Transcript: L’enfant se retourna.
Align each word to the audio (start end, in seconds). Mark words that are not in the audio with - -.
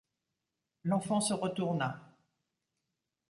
L’enfant 0.83 1.21
se 1.21 1.35
retourna. 1.35 2.17